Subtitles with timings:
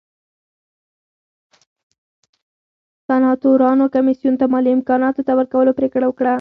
[3.07, 6.29] سناتورانو کمېسیون ته مالي امکاناتو نه ورکولو پرېکړه وکړه